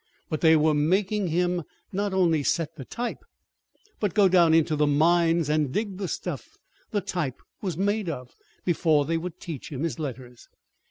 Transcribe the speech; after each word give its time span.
But 0.29 0.41
they 0.41 0.55
were 0.55 0.73
making 0.73 1.27
him 1.27 1.61
not 1.93 2.11
only 2.11 2.41
set 2.41 2.75
the 2.75 2.83
type, 2.85 3.23
but 3.99 4.15
go 4.15 4.27
down 4.27 4.51
into 4.51 4.75
the 4.75 4.87
mines 4.87 5.47
and 5.47 5.71
dig 5.71 5.97
the 5.99 6.07
stuff 6.07 6.57
the 6.89 7.01
type 7.01 7.39
was 7.61 7.77
made 7.77 8.09
of 8.09 8.33
before 8.65 9.05
they 9.05 9.17
would 9.17 9.39
teach 9.39 9.71
him 9.71 9.83
his 9.83 9.99
letters. 9.99 10.49